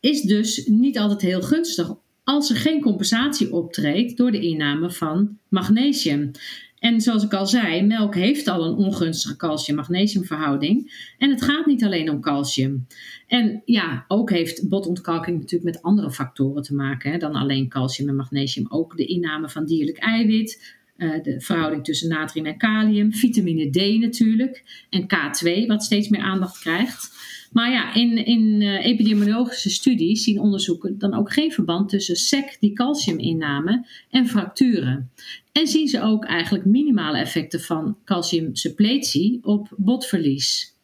is 0.00 0.22
dus 0.22 0.66
niet 0.66 0.98
altijd 0.98 1.20
heel 1.20 1.42
gunstig 1.42 1.94
als 2.26 2.50
er 2.50 2.56
geen 2.56 2.80
compensatie 2.80 3.52
optreedt 3.52 4.16
door 4.16 4.30
de 4.30 4.40
inname 4.40 4.90
van 4.90 5.38
magnesium. 5.48 6.30
En 6.78 7.00
zoals 7.00 7.24
ik 7.24 7.34
al 7.34 7.46
zei, 7.46 7.82
melk 7.82 8.14
heeft 8.14 8.48
al 8.48 8.64
een 8.64 8.74
ongunstige 8.74 9.36
calcium-magnesiumverhouding. 9.36 10.92
En 11.18 11.30
het 11.30 11.42
gaat 11.42 11.66
niet 11.66 11.84
alleen 11.84 12.10
om 12.10 12.20
calcium. 12.20 12.86
En 13.26 13.62
ja, 13.64 14.04
ook 14.08 14.30
heeft 14.30 14.68
botontkalking 14.68 15.40
natuurlijk 15.40 15.74
met 15.74 15.82
andere 15.82 16.10
factoren 16.10 16.62
te 16.62 16.74
maken 16.74 17.12
hè, 17.12 17.18
dan 17.18 17.34
alleen 17.34 17.68
calcium 17.68 18.08
en 18.08 18.16
magnesium. 18.16 18.66
Ook 18.68 18.96
de 18.96 19.06
inname 19.06 19.48
van 19.48 19.64
dierlijk 19.64 19.98
eiwit, 19.98 20.76
uh, 20.96 21.22
de 21.22 21.40
verhouding 21.40 21.84
tussen 21.84 22.08
natrium 22.08 22.46
en 22.46 22.56
kalium, 22.56 23.12
vitamine 23.12 23.70
D 23.70 24.00
natuurlijk 24.00 24.86
en 24.90 25.02
K2, 25.02 25.66
wat 25.66 25.84
steeds 25.84 26.08
meer 26.08 26.20
aandacht 26.20 26.58
krijgt. 26.58 27.14
Maar 27.52 27.70
ja, 27.70 27.94
in, 27.94 28.24
in 28.24 28.60
uh, 28.60 28.86
epidemiologische 28.86 29.70
studies 29.70 30.24
zien 30.24 30.40
onderzoeken 30.40 30.98
dan 30.98 31.14
ook 31.14 31.32
geen 31.32 31.52
verband 31.52 31.88
tussen 31.88 32.16
SEC, 32.16 32.56
die 32.60 32.72
calciuminname, 32.72 33.86
en 34.10 34.26
fracturen. 34.26 35.10
En 35.52 35.66
zien 35.66 35.88
ze 35.88 36.02
ook 36.02 36.24
eigenlijk 36.24 36.64
minimale 36.64 37.18
effecten 37.18 37.60
van 37.60 37.96
calciumsuppletie 38.04 39.38
op 39.42 39.68
botverlies. 39.76 40.74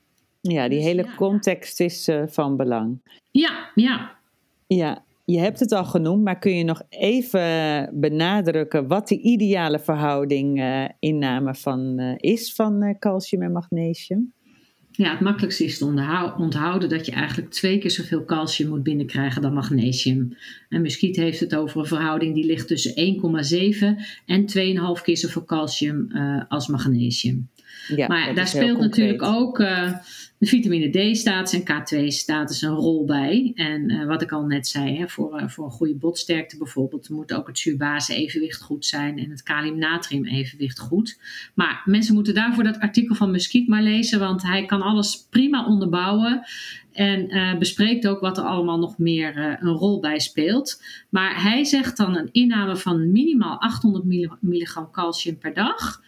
Ja, 0.40 0.68
die 0.68 0.78
dus 0.78 0.86
hele 0.86 1.06
context 1.16 1.80
is 1.80 2.08
uh, 2.08 2.22
van 2.26 2.56
belang. 2.56 3.00
Ja, 3.30 3.70
ja. 3.74 4.16
Ja, 4.66 5.04
je 5.24 5.38
hebt 5.38 5.60
het 5.60 5.72
al 5.72 5.84
genoemd, 5.84 6.24
maar 6.24 6.38
kun 6.38 6.56
je 6.56 6.64
nog 6.64 6.82
even 6.88 7.90
benadrukken 7.92 8.86
wat 8.86 9.08
de 9.08 9.20
ideale 9.20 9.78
verhouding 9.78 10.60
uh, 10.60 10.84
inname 10.98 11.54
van, 11.54 12.00
uh, 12.00 12.14
is 12.16 12.54
van 12.54 12.96
calcium 12.98 13.42
en 13.42 13.52
magnesium? 13.52 14.32
Ja, 14.90 15.10
het 15.10 15.20
makkelijkste 15.20 15.64
is 15.64 15.78
te 15.78 15.84
onthouden 16.36 16.88
dat 16.88 17.06
je 17.06 17.12
eigenlijk 17.12 17.50
twee 17.50 17.78
keer 17.78 17.90
zoveel 17.90 18.24
calcium 18.24 18.68
moet 18.68 18.82
binnenkrijgen 18.82 19.42
dan 19.42 19.52
magnesium. 19.52 20.36
En 20.68 20.82
muskiet 20.82 21.16
heeft 21.16 21.40
het 21.40 21.54
over 21.54 21.80
een 21.80 21.86
verhouding 21.86 22.34
die 22.34 22.46
ligt 22.46 22.68
tussen 22.68 23.20
1,7 23.96 24.02
en 24.26 24.46
2,5 24.96 25.02
keer 25.02 25.16
zoveel 25.16 25.44
calcium 25.44 26.08
als 26.48 26.66
magnesium. 26.66 27.50
Ja, 27.96 28.06
maar 28.06 28.34
daar 28.34 28.48
speelt 28.48 28.78
natuurlijk 28.78 29.22
ook 29.22 29.58
uh, 29.58 29.92
de 30.42 30.48
vitamine 30.48 30.90
D-status 30.90 31.52
en 31.52 31.62
K2-status 31.62 32.62
een 32.62 32.74
rol 32.74 33.04
bij. 33.04 33.52
En 33.54 33.90
uh, 33.90 34.06
wat 34.06 34.22
ik 34.22 34.32
al 34.32 34.44
net 34.44 34.66
zei, 34.66 34.98
hè, 34.98 35.08
voor, 35.08 35.40
uh, 35.40 35.48
voor 35.48 35.64
een 35.64 35.70
goede 35.70 35.94
botsterkte 35.94 36.58
bijvoorbeeld, 36.58 37.08
moet 37.08 37.34
ook 37.34 37.46
het 37.46 37.58
zuurbase-evenwicht 37.58 38.62
goed 38.62 38.86
zijn 38.86 39.18
en 39.18 39.30
het 39.30 39.42
kalium-natrium-evenwicht 39.42 40.78
goed. 40.78 41.18
Maar 41.54 41.82
mensen 41.84 42.14
moeten 42.14 42.34
daarvoor 42.34 42.64
dat 42.64 42.78
artikel 42.78 43.14
van 43.14 43.30
Muskiet 43.30 43.68
maar 43.68 43.82
lezen, 43.82 44.18
want 44.18 44.42
hij 44.42 44.64
kan 44.64 44.82
alles 44.82 45.26
prima 45.30 45.66
onderbouwen. 45.66 46.42
En 46.92 47.58
bespreekt 47.58 48.08
ook 48.08 48.20
wat 48.20 48.38
er 48.38 48.44
allemaal 48.44 48.78
nog 48.78 48.98
meer 48.98 49.58
een 49.60 49.72
rol 49.72 50.00
bij 50.00 50.18
speelt. 50.18 50.82
Maar 51.08 51.42
hij 51.42 51.64
zegt 51.64 51.96
dan 51.96 52.16
een 52.16 52.28
inname 52.32 52.76
van 52.76 53.12
minimaal 53.12 53.60
800 53.60 54.04
milligram 54.40 54.90
calcium 54.90 55.38
per 55.38 55.54
dag. 55.54 56.02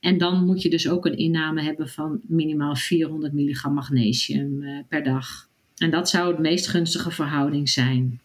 En 0.00 0.18
dan 0.18 0.44
moet 0.44 0.62
je 0.62 0.70
dus 0.70 0.88
ook 0.88 1.06
een 1.06 1.16
inname 1.16 1.62
hebben 1.62 1.88
van 1.88 2.20
minimaal 2.22 2.76
400 2.76 3.32
milligram 3.32 3.74
magnesium 3.74 4.62
uh, 4.62 4.78
per 4.88 5.02
dag. 5.02 5.48
En 5.76 5.90
dat 5.90 6.08
zou 6.08 6.34
de 6.34 6.40
meest 6.40 6.66
gunstige 6.66 7.10
verhouding 7.10 7.68
zijn. 7.68 8.20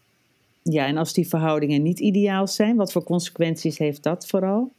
Ja, 0.62 0.86
en 0.86 0.96
als 0.96 1.12
die 1.12 1.28
verhoudingen 1.28 1.82
niet 1.82 2.00
ideaal 2.00 2.46
zijn, 2.46 2.76
wat 2.76 2.92
voor 2.92 3.04
consequenties 3.04 3.78
heeft 3.78 4.02
dat 4.02 4.26
vooral? 4.26 4.72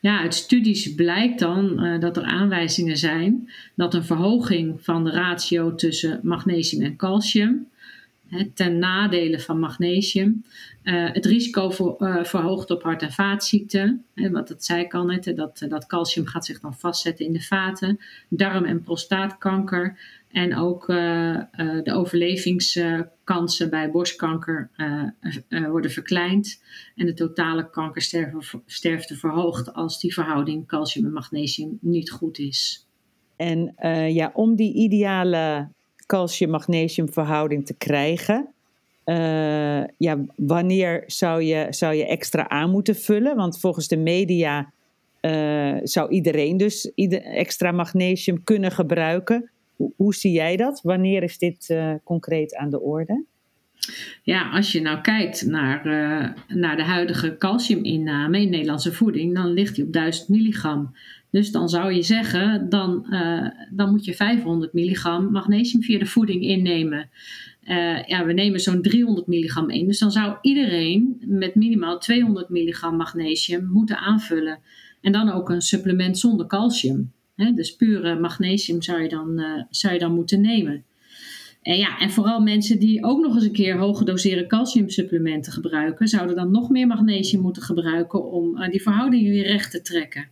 Ja, 0.00 0.20
uit 0.20 0.34
studies 0.34 0.94
blijkt 0.94 1.38
dan 1.38 1.84
uh, 1.84 2.00
dat 2.00 2.16
er 2.16 2.22
aanwijzingen 2.22 2.96
zijn 2.96 3.50
dat 3.74 3.94
een 3.94 4.04
verhoging 4.04 4.84
van 4.84 5.04
de 5.04 5.10
ratio 5.10 5.74
tussen 5.74 6.20
magnesium 6.22 6.82
en 6.82 6.96
calcium 6.96 7.66
ten 8.54 8.78
nadele 8.78 9.40
van 9.40 9.58
magnesium. 9.58 10.44
Uh, 10.82 11.12
het 11.12 11.26
risico 11.26 11.70
voor, 11.70 11.96
uh, 11.98 12.24
verhoogt 12.24 12.70
op 12.70 12.82
hart- 12.82 13.02
en 13.02 13.12
vaatziekten. 13.12 14.04
Hè, 14.14 14.30
wat 14.30 14.48
dat 14.48 14.64
zei 14.64 14.82
ik 14.82 14.94
al 14.94 15.04
net, 15.04 15.32
dat, 15.36 15.64
dat 15.68 15.86
calcium 15.86 16.26
gaat 16.26 16.44
zich 16.44 16.60
dan 16.60 16.74
vastzetten 16.74 17.26
in 17.26 17.32
de 17.32 17.40
vaten. 17.40 17.98
Darm- 18.28 18.64
en 18.64 18.82
prostaatkanker. 18.82 19.98
En 20.28 20.56
ook 20.56 20.88
uh, 20.88 21.40
de 21.82 21.92
overlevingskansen 21.92 23.70
bij 23.70 23.90
borstkanker 23.90 24.70
worden 25.48 25.90
verkleind. 25.90 26.62
En 26.96 27.06
de 27.06 27.14
totale 27.14 27.70
kankersterfte 27.70 29.16
verhoogt 29.16 29.74
als 29.74 30.00
die 30.00 30.14
verhouding 30.14 30.66
calcium 30.66 31.04
en 31.04 31.12
magnesium 31.12 31.78
niet 31.80 32.10
goed 32.10 32.38
is. 32.38 32.86
En 33.36 33.74
ja, 34.12 34.30
om 34.34 34.56
die 34.56 34.74
ideale 34.74 35.68
calcium-magnesium 36.12 37.12
verhouding 37.12 37.66
te 37.66 37.74
krijgen. 37.74 38.48
Uh, 39.04 39.84
ja, 39.96 40.18
wanneer 40.36 41.04
zou 41.06 41.42
je, 41.42 41.66
zou 41.70 41.94
je 41.94 42.06
extra 42.06 42.48
aan 42.48 42.70
moeten 42.70 42.96
vullen? 42.96 43.36
Want 43.36 43.60
volgens 43.60 43.88
de 43.88 43.96
media 43.96 44.72
uh, 45.20 45.76
zou 45.82 46.10
iedereen 46.10 46.56
dus 46.56 46.92
extra 47.24 47.72
magnesium 47.72 48.44
kunnen 48.44 48.70
gebruiken. 48.70 49.50
Hoe, 49.96 50.14
zie 50.14 50.32
jij 50.32 50.56
dat? 50.56 50.80
Wanneer 50.82 51.22
is 51.22 51.38
dit 51.38 51.68
uh, 51.68 51.94
concreet 52.04 52.56
aan 52.56 52.70
de 52.70 52.80
orde? 52.80 53.24
Ja, 54.22 54.50
als 54.50 54.72
je 54.72 54.80
nou 54.80 55.00
kijkt 55.00 55.46
naar, 55.46 55.84
naar 56.48 56.76
de 56.76 56.84
huidige 56.84 57.36
calciuminname 57.36 58.40
in 58.40 58.50
Nederlandse 58.50 58.92
voeding, 58.92 59.34
dan 59.34 59.52
ligt 59.52 59.74
die 59.74 59.84
op 59.84 59.92
1000 59.92 60.28
milligram. 60.28 60.94
Dus 61.32 61.50
dan 61.50 61.68
zou 61.68 61.92
je 61.92 62.02
zeggen, 62.02 62.68
dan, 62.68 63.06
uh, 63.10 63.48
dan 63.70 63.90
moet 63.90 64.04
je 64.04 64.14
500 64.14 64.72
milligram 64.72 65.30
magnesium 65.30 65.82
via 65.82 65.98
de 65.98 66.06
voeding 66.06 66.42
innemen. 66.42 67.10
Uh, 67.64 68.02
ja, 68.06 68.24
we 68.24 68.32
nemen 68.32 68.60
zo'n 68.60 68.82
300 68.82 69.26
milligram 69.26 69.70
in. 69.70 69.86
Dus 69.86 69.98
dan 69.98 70.10
zou 70.10 70.36
iedereen 70.40 71.22
met 71.26 71.54
minimaal 71.54 71.98
200 71.98 72.48
milligram 72.48 72.96
magnesium 72.96 73.66
moeten 73.66 73.98
aanvullen. 73.98 74.58
En 75.00 75.12
dan 75.12 75.30
ook 75.30 75.48
een 75.48 75.60
supplement 75.60 76.18
zonder 76.18 76.46
calcium. 76.46 77.12
Hè? 77.36 77.52
Dus 77.52 77.76
pure 77.76 78.20
magnesium 78.20 78.82
zou 78.82 79.02
je, 79.02 79.08
dan, 79.08 79.40
uh, 79.40 79.62
zou 79.70 79.92
je 79.94 80.00
dan 80.00 80.14
moeten 80.14 80.40
nemen. 80.40 80.84
En 81.62 81.76
ja, 81.76 81.98
en 81.98 82.10
vooral 82.10 82.40
mensen 82.40 82.78
die 82.78 83.04
ook 83.04 83.20
nog 83.20 83.34
eens 83.34 83.44
een 83.44 83.52
keer 83.52 83.76
hoge 83.76 84.04
doseren 84.04 84.48
calciumsupplementen 84.48 85.52
gebruiken, 85.52 86.08
zouden 86.08 86.36
dan 86.36 86.50
nog 86.50 86.70
meer 86.70 86.86
magnesium 86.86 87.42
moeten 87.42 87.62
gebruiken 87.62 88.30
om 88.30 88.70
die 88.70 88.82
verhoudingen 88.82 89.30
weer 89.30 89.46
recht 89.46 89.70
te 89.70 89.82
trekken. 89.82 90.28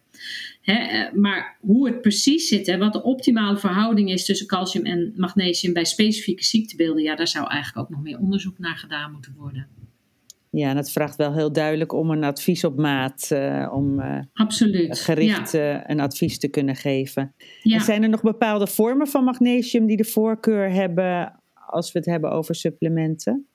Eh, 0.60 1.12
maar 1.12 1.56
hoe 1.60 1.86
het 1.86 2.00
precies 2.00 2.48
zit, 2.48 2.66
hè, 2.66 2.78
wat 2.78 2.92
de 2.92 3.02
optimale 3.02 3.56
verhouding 3.56 4.10
is 4.10 4.24
tussen 4.24 4.46
calcium 4.46 4.84
en 4.84 5.12
magnesium 5.16 5.72
bij 5.72 5.84
specifieke 5.84 6.44
ziektebeelden, 6.44 7.02
ja, 7.02 7.16
daar 7.16 7.28
zou 7.28 7.48
eigenlijk 7.48 7.86
ook 7.86 7.94
nog 7.94 8.04
meer 8.04 8.18
onderzoek 8.18 8.58
naar 8.58 8.76
gedaan 8.76 9.12
moeten 9.12 9.34
worden. 9.38 9.66
Ja, 10.50 10.70
en 10.70 10.76
het 10.76 10.90
vraagt 10.90 11.16
wel 11.16 11.34
heel 11.34 11.52
duidelijk 11.52 11.92
om 11.92 12.10
een 12.10 12.24
advies 12.24 12.64
op 12.64 12.76
maat, 12.76 13.30
uh, 13.32 13.72
om 13.72 14.00
uh, 14.00 14.18
Absoluut. 14.32 14.98
gericht 14.98 15.52
een 15.86 16.00
advies 16.00 16.38
te 16.38 16.48
kunnen 16.48 16.76
geven. 16.76 17.34
Ja. 17.62 17.74
En 17.74 17.80
zijn 17.80 18.02
er 18.02 18.08
nog 18.08 18.22
bepaalde 18.22 18.66
vormen 18.66 19.06
van 19.06 19.24
magnesium 19.24 19.86
die 19.86 19.96
de 19.96 20.04
voorkeur 20.04 20.70
hebben 20.72 21.40
als 21.66 21.92
we 21.92 21.98
het 21.98 22.08
hebben 22.08 22.30
over 22.30 22.54
supplementen? 22.54 23.46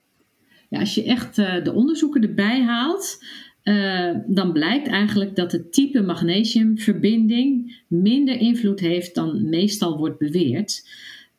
Ja, 0.69 0.79
als 0.79 0.95
je 0.95 1.03
echt 1.03 1.35
de 1.35 1.71
onderzoeken 1.73 2.21
erbij 2.21 2.61
haalt, 2.61 3.23
uh, 3.65 4.15
dan 4.27 4.51
blijkt 4.51 4.87
eigenlijk 4.87 5.35
dat 5.35 5.51
het 5.51 5.73
type 5.73 6.01
magnesiumverbinding 6.01 7.81
minder 7.87 8.39
invloed 8.39 8.79
heeft 8.79 9.15
dan 9.15 9.49
meestal 9.49 9.97
wordt 9.97 10.17
beweerd. 10.17 10.87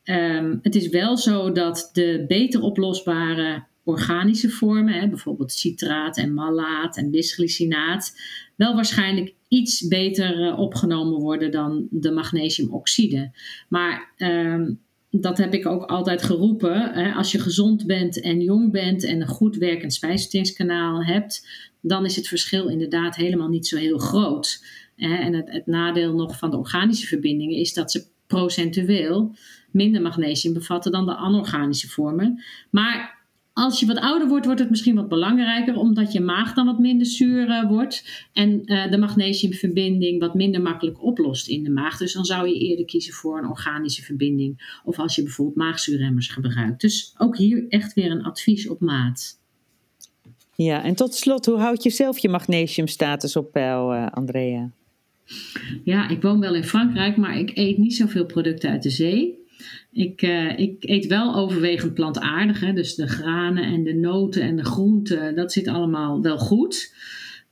Um, 0.03 0.59
het 0.61 0.75
is 0.75 0.89
wel 0.89 1.17
zo 1.17 1.51
dat 1.51 1.89
de 1.93 2.25
beter 2.27 2.61
oplosbare 2.61 3.63
organische 3.83 4.49
vormen, 4.49 4.93
hè, 4.93 5.07
bijvoorbeeld 5.07 5.51
citraat 5.51 6.17
en 6.17 6.33
malaat 6.33 6.97
en 6.97 7.11
bisglycinaat, 7.11 8.19
wel 8.55 8.75
waarschijnlijk 8.75 9.33
iets 9.47 9.87
beter 9.87 10.39
uh, 10.39 10.59
opgenomen 10.59 11.19
worden 11.19 11.51
dan 11.51 11.87
de 11.89 12.11
magnesiumoxide. 12.11 13.31
Maar 13.69 14.13
um, 14.17 14.79
dat 15.09 15.37
heb 15.37 15.53
ik 15.53 15.65
ook 15.65 15.83
altijd 15.83 16.23
geroepen. 16.23 16.93
Hè, 16.93 17.11
als 17.11 17.31
je 17.31 17.39
gezond 17.39 17.85
bent 17.85 18.21
en 18.21 18.41
jong 18.41 18.71
bent 18.71 19.03
en 19.03 19.21
een 19.21 19.27
goed 19.27 19.55
werkend 19.55 19.93
spijsverteringskanaal 19.93 21.03
hebt, 21.03 21.47
dan 21.81 22.05
is 22.05 22.15
het 22.15 22.27
verschil 22.27 22.67
inderdaad 22.67 23.15
helemaal 23.15 23.49
niet 23.49 23.67
zo 23.67 23.77
heel 23.77 23.97
groot. 23.97 24.63
En 24.95 25.33
het, 25.33 25.51
het 25.51 25.65
nadeel 25.65 26.13
nog 26.13 26.37
van 26.37 26.51
de 26.51 26.57
organische 26.57 27.07
verbindingen 27.07 27.57
is 27.57 27.73
dat 27.73 27.91
ze 27.91 28.05
procentueel 28.27 29.35
minder 29.71 30.01
magnesium 30.01 30.53
bevatten 30.53 30.91
dan 30.91 31.05
de 31.05 31.15
anorganische 31.15 31.89
vormen. 31.89 32.43
Maar 32.69 33.16
als 33.57 33.79
je 33.79 33.85
wat 33.85 33.99
ouder 33.99 34.27
wordt, 34.27 34.45
wordt 34.45 34.59
het 34.59 34.69
misschien 34.69 34.95
wat 34.95 35.09
belangrijker, 35.09 35.75
omdat 35.75 36.11
je 36.11 36.19
maag 36.19 36.53
dan 36.53 36.65
wat 36.65 36.79
minder 36.79 37.05
zuur 37.05 37.47
uh, 37.47 37.69
wordt 37.69 38.27
en 38.33 38.61
uh, 38.65 38.91
de 38.91 38.97
magnesiumverbinding 38.97 40.19
wat 40.19 40.33
minder 40.33 40.61
makkelijk 40.61 41.03
oplost 41.03 41.47
in 41.47 41.63
de 41.63 41.69
maag. 41.69 41.97
Dus 41.97 42.13
dan 42.13 42.25
zou 42.25 42.47
je 42.47 42.59
eerder 42.59 42.85
kiezen 42.85 43.13
voor 43.13 43.37
een 43.37 43.49
organische 43.49 44.03
verbinding. 44.03 44.79
Of 44.83 44.99
als 44.99 45.15
je 45.15 45.23
bijvoorbeeld 45.23 45.57
maagzuurremmers 45.57 46.27
gebruikt. 46.27 46.81
Dus 46.81 47.13
ook 47.17 47.37
hier 47.37 47.65
echt 47.69 47.93
weer 47.93 48.11
een 48.11 48.23
advies 48.23 48.67
op 48.67 48.79
maat. 48.79 49.39
Ja, 50.55 50.83
en 50.83 50.95
tot 50.95 51.13
slot, 51.13 51.45
hoe 51.45 51.57
houd 51.57 51.83
je 51.83 51.89
zelf 51.89 52.17
je 52.17 52.29
magnesiumstatus 52.29 53.35
op 53.35 53.51
peil, 53.51 53.93
uh, 53.93 54.07
Andrea? 54.11 54.69
Ja, 55.83 56.09
ik 56.09 56.21
woon 56.21 56.39
wel 56.39 56.55
in 56.55 56.63
Frankrijk, 56.63 57.17
maar 57.17 57.39
ik 57.39 57.51
eet 57.53 57.77
niet 57.77 57.95
zoveel 57.95 58.25
producten 58.25 58.69
uit 58.69 58.83
de 58.83 58.89
zee. 58.89 59.45
Ik, 59.91 60.21
uh, 60.21 60.59
ik 60.59 60.75
eet 60.79 61.05
wel 61.05 61.35
overwegend 61.35 61.93
plantaardig, 61.93 62.59
hè, 62.59 62.73
dus 62.73 62.95
de 62.95 63.07
granen 63.07 63.63
en 63.63 63.83
de 63.83 63.93
noten 63.93 64.41
en 64.41 64.55
de 64.55 64.65
groenten, 64.65 65.35
dat 65.35 65.51
zit 65.51 65.67
allemaal 65.67 66.21
wel 66.21 66.37
goed. 66.37 66.95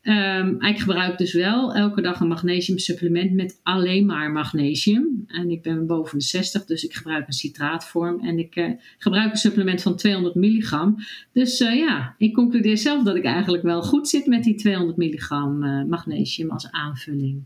Um, 0.08 0.62
ik 0.62 0.80
gebruik 0.80 1.18
dus 1.18 1.34
wel 1.34 1.74
elke 1.74 2.02
dag 2.02 2.20
een 2.20 2.28
magnesium 2.28 2.78
supplement 2.78 3.34
met 3.34 3.60
alleen 3.64 4.06
maar 4.06 4.32
magnesium. 4.32 5.24
En 5.28 5.50
ik 5.50 5.62
ben 5.62 5.88
boven 5.88 6.18
de 6.18 6.24
60, 6.24 6.66
dus 6.66 6.84
ik 6.84 6.94
gebruik 6.94 7.28
een 7.28 7.34
citraatvorm. 7.34 8.20
En 8.20 8.40
ik 8.40 8.56
uh, 8.56 8.70
gebruik 8.98 9.32
een 9.32 9.38
supplement 9.38 9.82
van 9.82 9.96
200 9.96 10.36
milligram. 10.36 10.96
Dus 11.32 11.62
uh, 11.62 11.76
ja, 11.76 12.16
ik 12.18 12.34
concludeer 12.34 12.78
zelf 12.78 13.04
dat 13.04 13.16
ik 13.16 13.24
eigenlijk 13.24 13.64
wel 13.64 13.82
goed 13.82 14.08
zit 14.08 14.26
met 14.26 14.44
die 14.44 14.56
200 14.56 14.98
milligram 14.98 15.60
magnesium 15.90 16.52
als 16.52 16.72
aanvulling. 16.72 17.44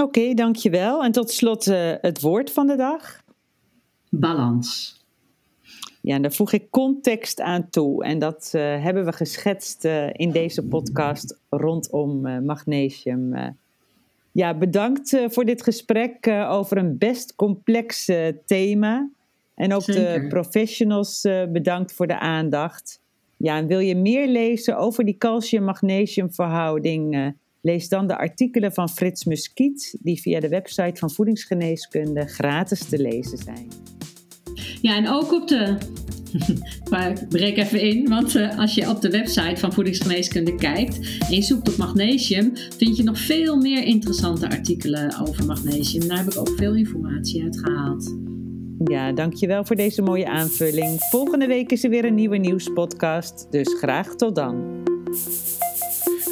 Oké, 0.00 0.34
dankjewel. 0.34 1.04
En 1.04 1.12
tot 1.12 1.30
slot 1.30 1.64
het 2.00 2.20
woord 2.20 2.52
van 2.52 2.66
de 2.66 2.76
dag. 2.76 3.22
Balans. 4.10 4.98
Ja, 6.02 6.18
daar 6.18 6.32
voeg 6.32 6.52
ik 6.52 6.70
context 6.70 7.40
aan 7.40 7.70
toe. 7.70 8.04
En 8.04 8.18
dat 8.18 8.52
uh, 8.54 8.62
hebben 8.62 9.04
we 9.04 9.12
geschetst 9.12 9.84
uh, 9.84 10.06
in 10.12 10.30
deze 10.30 10.62
podcast 10.62 11.38
rondom 11.48 12.26
uh, 12.26 12.38
magnesium. 12.38 13.54
ja, 14.32 14.54
bedankt 14.54 15.20
voor 15.26 15.44
dit 15.44 15.62
gesprek 15.62 16.28
over 16.48 16.76
een 16.76 16.98
best 16.98 17.34
complex 17.36 18.10
thema. 18.46 19.10
En 19.54 19.74
ook 19.74 19.82
Zeker. 19.82 20.20
de 20.20 20.26
professionals 20.26 21.20
bedankt 21.52 21.92
voor 21.92 22.06
de 22.06 22.18
aandacht. 22.18 23.00
Ja, 23.36 23.56
en 23.56 23.66
wil 23.66 23.78
je 23.78 23.96
meer 23.96 24.28
lezen 24.28 24.76
over 24.76 25.04
die 25.04 25.16
calcium-magnesium 25.18 26.32
verhouding? 26.32 27.34
lees 27.60 27.88
dan 27.88 28.06
de 28.06 28.16
artikelen 28.16 28.72
van 28.72 28.88
Frits 28.88 29.24
Muskiet, 29.24 29.96
die 30.02 30.20
via 30.20 30.40
de 30.40 30.48
website 30.48 30.98
van 30.98 31.10
Voedingsgeneeskunde 31.10 32.26
gratis 32.26 32.88
te 32.88 32.98
lezen 32.98 33.38
zijn. 33.38 33.68
Ja, 34.80 34.96
en 34.96 35.08
ook 35.08 35.32
op 35.32 35.48
de. 35.48 35.76
maar 36.90 37.10
ik 37.10 37.28
breek 37.28 37.56
even 37.56 37.80
in, 37.80 38.08
want 38.08 38.36
uh, 38.36 38.58
als 38.58 38.74
je 38.74 38.88
op 38.88 39.00
de 39.00 39.10
website 39.10 39.56
van 39.56 39.72
Voedingsgeneeskunde 39.72 40.54
kijkt 40.54 41.18
en 41.28 41.34
je 41.34 41.42
zoekt 41.42 41.68
op 41.68 41.76
magnesium, 41.76 42.52
vind 42.76 42.96
je 42.96 43.02
nog 43.02 43.18
veel 43.18 43.56
meer 43.56 43.84
interessante 43.84 44.48
artikelen 44.48 45.20
over 45.20 45.46
magnesium. 45.46 46.08
Daar 46.08 46.18
heb 46.18 46.32
ik 46.32 46.38
ook 46.38 46.52
veel 46.56 46.74
informatie 46.74 47.42
uit 47.42 47.58
gehaald. 47.58 48.16
Ja, 48.84 49.12
dankjewel 49.12 49.64
voor 49.64 49.76
deze 49.76 50.02
mooie 50.02 50.28
aanvulling. 50.28 50.96
Volgende 51.10 51.46
week 51.46 51.72
is 51.72 51.84
er 51.84 51.90
weer 51.90 52.04
een 52.04 52.14
nieuwe 52.14 52.36
nieuwspodcast, 52.36 53.46
dus 53.50 53.74
graag 53.78 54.14
tot 54.14 54.34
dan. 54.34 54.82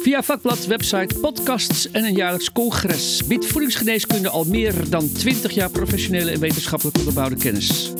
Via 0.01 0.23
vakblad, 0.23 0.65
website, 0.65 1.19
podcasts 1.19 1.91
en 1.91 2.03
een 2.03 2.15
jaarlijks 2.15 2.51
congres 2.51 3.27
biedt 3.27 3.45
voedingsgeneeskunde 3.45 4.29
al 4.29 4.45
meer 4.45 4.89
dan 4.89 5.11
20 5.11 5.51
jaar 5.51 5.71
professionele 5.71 6.31
en 6.31 6.39
wetenschappelijk 6.39 6.97
onderbouwde 6.97 7.35
kennis. 7.35 7.93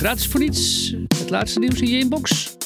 Gratis 0.00 0.26
voor 0.26 0.40
niets. 0.40 0.94
Het 1.08 1.30
laatste 1.30 1.58
nieuws 1.58 1.80
in 1.80 1.88
je 1.88 1.98
inbox. 1.98 2.56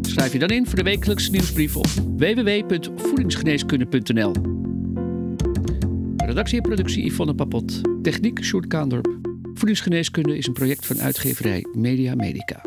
Schrijf 0.00 0.32
je 0.32 0.38
dan 0.38 0.48
in 0.48 0.66
voor 0.66 0.76
de 0.76 0.82
wekelijkse 0.82 1.30
nieuwsbrief 1.30 1.76
op 1.76 1.86
www.voedingsgeneeskunde.nl. 2.16 4.32
Redactie 6.16 6.56
en 6.56 6.62
productie 6.62 7.04
Yvonne 7.04 7.34
Papot. 7.34 7.80
Techniek 8.02 8.44
Sjoerd 8.44 8.66
Kaandorp. 8.66 9.18
Voedingsgeneeskunde 9.54 10.36
is 10.36 10.46
een 10.46 10.52
project 10.52 10.86
van 10.86 11.00
uitgeverij 11.00 11.64
Media 11.72 12.14
Medica. 12.14 12.60